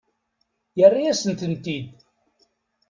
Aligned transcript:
Yerra-yasen-tent-id. 0.79 1.85